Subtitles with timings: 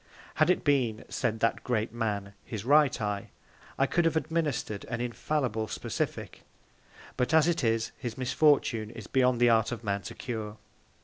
[0.41, 3.29] Had it been, said that Great Man, his right Eye,
[3.77, 6.41] I could have administred an infallible Specific;
[7.17, 10.57] but as it is, his Misfortune is beyond the Art of Man to cure.